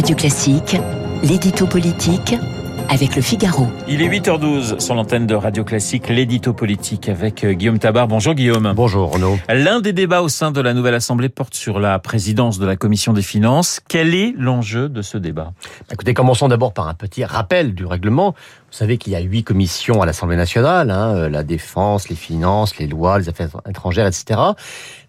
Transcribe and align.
Radio 0.00 0.16
Classique, 0.16 0.78
l'édito 1.22 1.66
politique 1.66 2.34
avec 2.88 3.16
le 3.16 3.22
Figaro. 3.22 3.68
Il 3.86 4.00
est 4.00 4.08
8h12 4.08 4.80
sur 4.80 4.94
l'antenne 4.94 5.26
de 5.26 5.34
Radio 5.34 5.62
Classique, 5.62 6.08
l'édito 6.08 6.54
politique 6.54 7.10
avec 7.10 7.44
euh, 7.44 7.52
Guillaume 7.52 7.78
Tabar. 7.78 8.08
Bonjour 8.08 8.32
Guillaume. 8.34 8.72
Bonjour 8.74 9.12
Renaud. 9.12 9.38
L'un 9.50 9.80
des 9.80 9.92
débats 9.92 10.22
au 10.22 10.28
sein 10.28 10.52
de 10.52 10.60
la 10.62 10.72
nouvelle 10.72 10.94
Assemblée 10.94 11.28
porte 11.28 11.54
sur 11.54 11.78
la 11.78 11.98
présidence 11.98 12.58
de 12.58 12.66
la 12.66 12.76
Commission 12.76 13.12
des 13.12 13.22
Finances. 13.22 13.80
Quel 13.88 14.14
est 14.14 14.32
l'enjeu 14.38 14.88
de 14.88 15.02
ce 15.02 15.18
débat? 15.18 15.52
Écoutez, 15.92 16.14
commençons 16.14 16.48
d'abord 16.48 16.72
par 16.72 16.88
un 16.88 16.94
petit 16.94 17.24
rappel 17.24 17.74
du 17.74 17.84
règlement. 17.84 18.34
Vous 18.70 18.76
savez 18.76 18.98
qu'il 18.98 19.12
y 19.12 19.16
a 19.16 19.20
huit 19.20 19.42
commissions 19.42 20.00
à 20.00 20.06
l'Assemblée 20.06 20.36
nationale, 20.36 20.92
hein, 20.92 21.16
euh, 21.16 21.28
la 21.28 21.42
défense, 21.42 22.08
les 22.08 22.14
finances, 22.14 22.78
les 22.78 22.86
lois, 22.86 23.18
les 23.18 23.28
affaires 23.28 23.48
étrangères, 23.68 24.06
etc. 24.06 24.40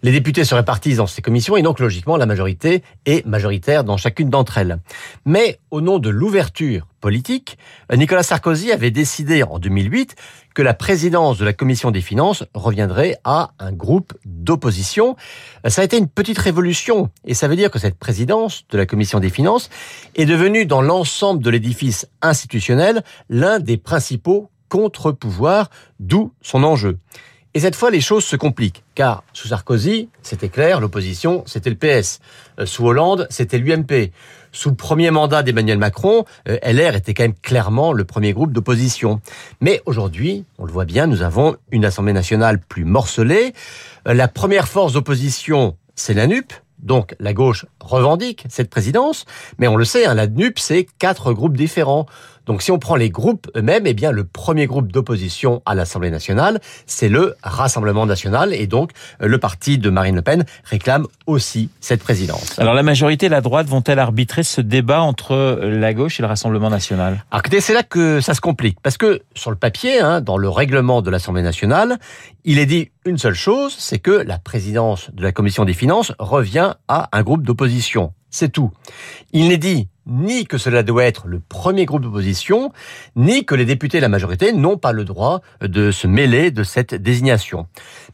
Les 0.02 0.10
députés 0.10 0.44
se 0.44 0.56
répartissent 0.56 0.96
dans 0.96 1.06
ces 1.06 1.22
commissions 1.22 1.56
et 1.56 1.62
donc 1.62 1.78
logiquement 1.78 2.16
la 2.16 2.26
majorité 2.26 2.82
est 3.06 3.24
majoritaire 3.24 3.84
dans 3.84 3.96
chacune 3.96 4.30
d'entre 4.30 4.58
elles. 4.58 4.78
Mais 5.24 5.60
au 5.70 5.80
nom 5.80 6.00
de 6.00 6.10
l'ouverture 6.10 6.88
politique, 7.00 7.58
Nicolas 7.92 8.22
Sarkozy 8.22 8.72
avait 8.72 8.90
décidé 8.90 9.42
en 9.42 9.58
2008 9.58 10.16
que 10.54 10.62
la 10.62 10.74
présidence 10.74 11.38
de 11.38 11.44
la 11.44 11.52
commission 11.52 11.90
des 11.90 12.00
finances 12.00 12.44
reviendrait 12.54 13.16
à 13.24 13.52
un 13.58 13.72
groupe 13.72 14.12
d'opposition. 14.24 15.16
Ça 15.66 15.82
a 15.82 15.84
été 15.84 15.98
une 15.98 16.08
petite 16.08 16.38
révolution 16.38 17.10
et 17.24 17.34
ça 17.34 17.48
veut 17.48 17.56
dire 17.56 17.70
que 17.70 17.78
cette 17.78 17.98
présidence 17.98 18.64
de 18.70 18.78
la 18.78 18.86
commission 18.86 19.18
des 19.18 19.30
finances 19.30 19.70
est 20.14 20.26
devenue 20.26 20.66
dans 20.66 20.82
l'ensemble 20.82 21.42
de 21.42 21.50
l'édifice 21.50 22.06
institutionnel 22.20 23.02
l'un 23.28 23.51
des 23.58 23.76
principaux 23.76 24.48
contre-pouvoirs, 24.68 25.70
d'où 26.00 26.32
son 26.40 26.64
enjeu. 26.64 26.98
Et 27.54 27.60
cette 27.60 27.76
fois, 27.76 27.90
les 27.90 28.00
choses 28.00 28.24
se 28.24 28.36
compliquent, 28.36 28.82
car 28.94 29.24
sous 29.34 29.48
Sarkozy, 29.48 30.08
c'était 30.22 30.48
clair, 30.48 30.80
l'opposition, 30.80 31.44
c'était 31.46 31.68
le 31.68 31.76
PS. 31.76 32.20
Euh, 32.58 32.64
sous 32.64 32.86
Hollande, 32.86 33.26
c'était 33.28 33.58
l'UMP. 33.58 34.10
Sous 34.52 34.70
le 34.70 34.74
premier 34.74 35.10
mandat 35.10 35.42
d'Emmanuel 35.42 35.76
Macron, 35.76 36.24
euh, 36.48 36.58
LR 36.62 36.94
était 36.94 37.12
quand 37.12 37.24
même 37.24 37.34
clairement 37.34 37.92
le 37.92 38.04
premier 38.04 38.32
groupe 38.32 38.52
d'opposition. 38.52 39.20
Mais 39.60 39.82
aujourd'hui, 39.84 40.46
on 40.58 40.64
le 40.64 40.72
voit 40.72 40.86
bien, 40.86 41.06
nous 41.06 41.20
avons 41.20 41.56
une 41.70 41.84
Assemblée 41.84 42.14
nationale 42.14 42.58
plus 42.58 42.86
morcelée. 42.86 43.52
Euh, 44.08 44.14
la 44.14 44.28
première 44.28 44.66
force 44.66 44.94
d'opposition, 44.94 45.76
c'est 45.94 46.14
la 46.14 46.26
NUP, 46.26 46.54
donc 46.78 47.14
la 47.20 47.34
gauche 47.34 47.66
revendique 47.80 48.44
cette 48.48 48.70
présidence, 48.70 49.26
mais 49.58 49.68
on 49.68 49.76
le 49.76 49.84
sait, 49.84 50.06
hein, 50.06 50.14
la 50.14 50.26
NUP, 50.26 50.58
c'est 50.58 50.86
quatre 50.98 51.32
groupes 51.32 51.56
différents. 51.56 52.06
Donc 52.46 52.62
si 52.62 52.70
on 52.70 52.78
prend 52.78 52.96
les 52.96 53.10
groupes 53.10 53.48
eux-mêmes, 53.56 53.86
eh 53.86 53.94
bien 53.94 54.10
le 54.12 54.24
premier 54.24 54.66
groupe 54.66 54.90
d'opposition 54.90 55.62
à 55.64 55.74
l'Assemblée 55.74 56.10
nationale, 56.10 56.60
c'est 56.86 57.08
le 57.08 57.34
Rassemblement 57.42 58.06
national, 58.06 58.52
et 58.52 58.66
donc 58.66 58.90
le 59.20 59.38
parti 59.38 59.78
de 59.78 59.90
Marine 59.90 60.16
Le 60.16 60.22
Pen 60.22 60.44
réclame 60.64 61.06
aussi 61.26 61.70
cette 61.80 62.02
présidence. 62.02 62.58
Alors 62.58 62.74
la 62.74 62.82
majorité 62.82 63.26
et 63.26 63.28
la 63.28 63.40
droite 63.40 63.66
vont-elles 63.66 63.98
arbitrer 63.98 64.42
ce 64.42 64.60
débat 64.60 65.00
entre 65.00 65.60
la 65.62 65.94
gauche 65.94 66.18
et 66.18 66.22
le 66.22 66.28
Rassemblement 66.28 66.70
national? 66.70 67.24
Alors 67.30 67.42
c'est 67.60 67.74
là 67.74 67.82
que 67.82 68.20
ça 68.20 68.34
se 68.34 68.40
complique, 68.40 68.78
parce 68.82 68.96
que 68.96 69.22
sur 69.34 69.50
le 69.50 69.56
papier, 69.56 70.00
hein, 70.00 70.20
dans 70.20 70.36
le 70.36 70.48
règlement 70.48 71.02
de 71.02 71.10
l'Assemblée 71.10 71.42
nationale, 71.42 71.98
il 72.44 72.58
est 72.58 72.66
dit 72.66 72.90
une 73.04 73.18
seule 73.18 73.34
chose, 73.34 73.74
c'est 73.78 73.98
que 73.98 74.10
la 74.10 74.38
présidence 74.38 75.10
de 75.12 75.22
la 75.22 75.32
Commission 75.32 75.64
des 75.64 75.74
finances 75.74 76.12
revient 76.18 76.74
à 76.88 77.08
un 77.12 77.22
groupe 77.22 77.42
d'opposition. 77.42 78.12
C'est 78.30 78.50
tout. 78.50 78.70
Il 79.32 79.48
n'est 79.48 79.58
dit 79.58 79.88
ni 80.06 80.46
que 80.46 80.58
cela 80.58 80.82
doit 80.82 81.04
être 81.04 81.28
le 81.28 81.40
premier 81.40 81.84
groupe 81.84 82.02
d'opposition, 82.02 82.72
ni 83.16 83.44
que 83.44 83.54
les 83.54 83.64
députés 83.64 83.98
de 83.98 84.02
la 84.02 84.08
majorité 84.08 84.52
n'ont 84.52 84.76
pas 84.76 84.92
le 84.92 85.04
droit 85.04 85.40
de 85.60 85.90
se 85.90 86.06
mêler 86.06 86.50
de 86.50 86.64
cette 86.64 86.94
désignation. 86.94 87.66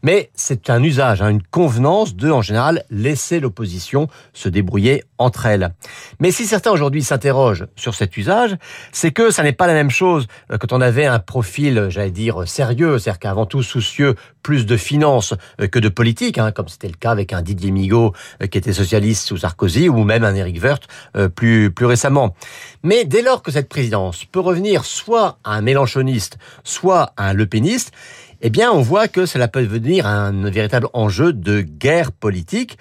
Mais 0.03 0.29
c'est 0.33 0.69
un 0.69 0.83
usage, 0.83 1.21
hein, 1.21 1.29
une 1.29 1.43
convenance 1.43 2.15
de, 2.15 2.29
en 2.29 2.41
général, 2.41 2.83
laisser 2.89 3.39
l'opposition 3.39 4.07
se 4.33 4.49
débrouiller 4.49 5.03
entre 5.17 5.45
elles. 5.45 5.73
Mais 6.19 6.31
si 6.31 6.45
certains 6.45 6.71
aujourd'hui 6.71 7.03
s'interrogent 7.03 7.67
sur 7.75 7.95
cet 7.95 8.15
usage, 8.17 8.55
c'est 8.91 9.11
que 9.11 9.31
ça 9.31 9.43
n'est 9.43 9.53
pas 9.53 9.67
la 9.67 9.73
même 9.73 9.91
chose 9.91 10.27
euh, 10.51 10.57
quand 10.57 10.73
on 10.73 10.81
avait 10.81 11.05
un 11.05 11.19
profil, 11.19 11.87
j'allais 11.89 12.11
dire, 12.11 12.47
sérieux, 12.47 12.99
c'est-à-dire 12.99 13.19
qu'avant 13.19 13.45
tout 13.45 13.63
soucieux 13.63 14.15
plus 14.43 14.65
de 14.65 14.77
finances 14.77 15.33
euh, 15.59 15.67
que 15.67 15.79
de 15.79 15.89
politique, 15.89 16.37
hein, 16.37 16.51
comme 16.51 16.67
c'était 16.67 16.87
le 16.87 16.93
cas 16.93 17.11
avec 17.11 17.33
un 17.33 17.41
Didier 17.41 17.71
Migaud 17.71 18.13
euh, 18.41 18.47
qui 18.47 18.57
était 18.57 18.73
socialiste 18.73 19.27
sous 19.27 19.37
Sarkozy, 19.37 19.89
ou 19.89 20.03
même 20.03 20.23
un 20.23 20.35
Éric 20.35 20.61
Woerth 20.63 20.87
plus 21.35 21.71
plus 21.79 21.85
récemment. 21.85 22.35
Mais 22.83 23.05
dès 23.05 23.21
lors 23.21 23.41
que 23.41 23.51
cette 23.51 23.69
présidence 23.69 24.25
peut 24.25 24.41
revenir 24.41 24.83
soit 24.83 25.37
à 25.45 25.53
un 25.53 25.61
mélanchoniste, 25.61 26.37
soit 26.65 27.13
à 27.15 27.29
un 27.29 27.33
lepéniste, 27.33 27.93
eh 28.41 28.49
bien, 28.49 28.69
on 28.69 28.81
voit 28.81 29.07
que 29.07 29.25
cela 29.25 29.47
peut 29.47 29.61
devenir 29.61 30.05
un 30.05 30.49
véritable 30.49 30.89
enjeu 30.91 31.31
de 31.31 31.61
guerre 31.61 32.11
politique. 32.11 32.77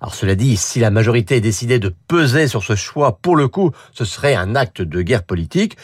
Alors 0.00 0.14
cela 0.14 0.34
dit, 0.36 0.56
si 0.56 0.80
la 0.80 0.90
majorité 0.90 1.42
décidait 1.42 1.78
de 1.78 1.94
peser 2.08 2.48
sur 2.48 2.64
ce 2.64 2.76
choix, 2.76 3.18
pour 3.20 3.36
le 3.36 3.46
coup, 3.46 3.72
ce 3.92 4.06
serait 4.06 4.34
un 4.34 4.56
acte 4.56 4.80
de 4.80 5.02
guerre 5.02 5.24
politique. 5.24 5.76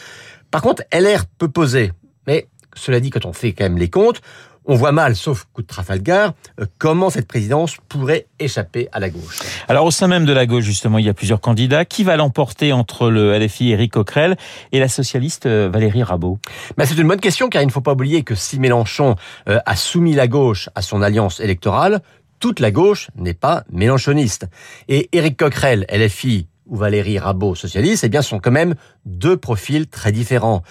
Par 0.49 0.63
contre, 0.63 0.81
LR 0.91 1.25
peut 1.37 1.49
poser. 1.49 1.91
Mais 2.25 2.47
cela 2.77 2.99
dit, 2.99 3.09
quand 3.09 3.25
on 3.25 3.33
fait 3.33 3.53
quand 3.53 3.65
même 3.65 3.77
les 3.77 3.89
comptes, 3.89 4.21
on 4.67 4.75
voit 4.75 4.91
mal, 4.91 5.15
sauf 5.15 5.45
coup 5.53 5.61
de 5.61 5.67
Trafalgar, 5.67 6.33
euh, 6.59 6.65
comment 6.77 7.09
cette 7.09 7.27
présidence 7.27 7.77
pourrait 7.87 8.27
échapper 8.39 8.89
à 8.91 8.99
la 8.99 9.09
gauche. 9.09 9.39
Alors 9.67 9.85
au 9.85 9.91
sein 9.91 10.07
même 10.07 10.25
de 10.25 10.33
la 10.33 10.45
gauche, 10.45 10.65
justement, 10.65 10.97
il 10.97 11.05
y 11.05 11.09
a 11.09 11.13
plusieurs 11.13 11.39
candidats. 11.39 11.85
Qui 11.85 12.03
va 12.03 12.17
l'emporter 12.17 12.73
entre 12.73 13.09
le 13.09 13.37
LFI 13.37 13.71
Éric 13.71 13.93
Coquerel 13.93 14.37
et 14.73 14.79
la 14.79 14.89
socialiste 14.89 15.45
euh, 15.45 15.69
Valérie 15.71 16.03
Rabault? 16.03 16.39
Ben, 16.77 16.85
C'est 16.85 16.97
une 16.97 17.07
bonne 17.07 17.21
question, 17.21 17.47
car 17.49 17.61
il 17.61 17.67
ne 17.67 17.71
faut 17.71 17.81
pas 17.81 17.93
oublier 17.93 18.23
que 18.23 18.35
si 18.35 18.59
Mélenchon 18.59 19.15
euh, 19.47 19.59
a 19.65 19.75
soumis 19.75 20.13
la 20.13 20.27
gauche 20.27 20.69
à 20.75 20.81
son 20.81 21.01
alliance 21.01 21.39
électorale, 21.39 22.01
toute 22.39 22.59
la 22.59 22.71
gauche 22.71 23.09
n'est 23.15 23.33
pas 23.33 23.63
mélenchoniste. 23.71 24.47
Et 24.89 25.09
Éric 25.13 25.37
Coquerel, 25.37 25.85
LFI, 25.89 26.47
ou 26.67 26.75
Valérie 26.75 27.19
Rabault, 27.19 27.55
socialiste, 27.55 28.03
eh 28.03 28.09
bien, 28.09 28.21
sont 28.21 28.39
quand 28.39 28.51
même 28.51 28.75
deux 29.05 29.37
profils 29.37 29.87
très 29.87 30.11
différents. 30.11 30.63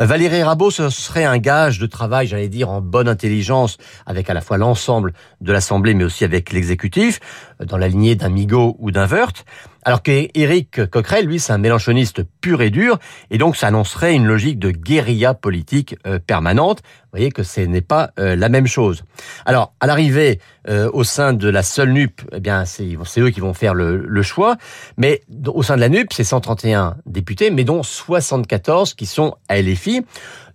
Euh, 0.00 0.06
Valérie 0.06 0.42
Rabault, 0.42 0.70
ce 0.70 0.90
serait 0.90 1.24
un 1.24 1.38
gage 1.38 1.78
de 1.78 1.86
travail, 1.86 2.26
j'allais 2.26 2.48
dire, 2.48 2.70
en 2.70 2.80
bonne 2.80 3.08
intelligence, 3.08 3.78
avec 4.06 4.28
à 4.30 4.34
la 4.34 4.40
fois 4.40 4.58
l'ensemble 4.58 5.12
de 5.40 5.52
l'Assemblée, 5.52 5.94
mais 5.94 6.04
aussi 6.04 6.24
avec 6.24 6.52
l'exécutif, 6.52 7.20
euh, 7.60 7.64
dans 7.64 7.78
la 7.78 7.88
lignée 7.88 8.14
d'un 8.16 8.28
Migaud 8.28 8.76
ou 8.78 8.90
d'un 8.90 9.06
Wörth. 9.06 9.44
Alors 9.86 10.02
qu'Éric 10.02 10.86
Coquerel, 10.86 11.26
lui, 11.26 11.38
c'est 11.38 11.52
un 11.52 11.58
mélanchoniste 11.58 12.22
pur 12.40 12.62
et 12.62 12.70
dur, 12.70 12.98
et 13.30 13.36
donc 13.36 13.54
ça 13.54 13.66
annoncerait 13.66 14.14
une 14.14 14.26
logique 14.26 14.58
de 14.58 14.70
guérilla 14.70 15.34
politique 15.34 15.96
euh, 16.06 16.18
permanente. 16.18 16.78
Vous 16.78 17.18
voyez 17.18 17.30
que 17.30 17.42
ce 17.42 17.60
n'est 17.60 17.82
pas 17.82 18.10
euh, 18.18 18.34
la 18.34 18.48
même 18.48 18.66
chose. 18.66 19.04
Alors, 19.44 19.74
à 19.80 19.86
l'arrivée 19.86 20.40
euh, 20.68 20.90
au 20.94 21.04
sein 21.04 21.34
de 21.34 21.48
la 21.50 21.62
seule 21.62 21.92
NUP, 21.92 22.22
eh 22.32 22.40
bien, 22.40 22.64
c'est 22.64 22.96
eux 23.18 23.28
qui 23.28 23.40
vont 23.40 23.52
faire 23.52 23.74
le, 23.74 23.98
le, 23.98 24.22
choix, 24.22 24.56
mais 24.96 25.20
au 25.46 25.62
sein 25.62 25.76
de 25.76 25.80
la 25.80 25.90
NUP, 25.90 26.14
c'est 26.14 26.24
131 26.24 26.96
députés, 27.04 27.50
mais 27.50 27.64
dont 27.64 27.82
74 27.82 28.94
qui 28.94 29.04
sont 29.04 29.36
à 29.48 29.60
LFI. 29.60 30.06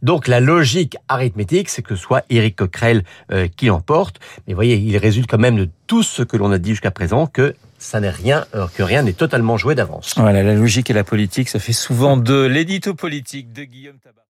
Donc 0.01 0.27
la 0.27 0.39
logique 0.39 0.97
arithmétique, 1.07 1.69
c'est 1.69 1.81
que 1.81 1.95
soit 1.95 2.23
Éric 2.29 2.55
Coquerel 2.55 3.03
qui 3.57 3.65
l'emporte. 3.65 4.19
Mais 4.47 4.53
vous 4.53 4.57
voyez, 4.57 4.77
il 4.77 4.97
résulte 4.97 5.29
quand 5.29 5.37
même 5.37 5.57
de 5.57 5.69
tout 5.87 6.03
ce 6.03 6.23
que 6.23 6.37
l'on 6.37 6.51
a 6.51 6.57
dit 6.57 6.71
jusqu'à 6.71 6.91
présent 6.91 7.27
que 7.27 7.53
ça 7.79 7.99
n'est 7.99 8.09
rien, 8.09 8.45
que 8.75 8.83
rien 8.83 9.01
n'est 9.03 9.13
totalement 9.13 9.57
joué 9.57 9.73
d'avance. 9.73 10.13
Voilà, 10.17 10.43
la 10.43 10.53
logique 10.53 10.89
et 10.89 10.93
la 10.93 11.03
politique, 11.03 11.49
ça 11.49 11.59
fait 11.59 11.73
souvent 11.73 12.17
de 12.17 12.45
l'édito 12.45 12.93
politique 12.93 13.51
de 13.51 13.63
Guillaume 13.63 13.97
Tabar. 13.99 14.23